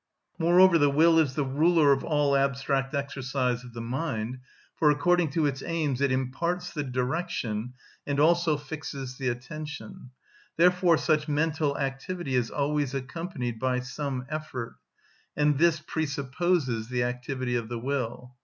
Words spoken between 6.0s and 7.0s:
it imparts the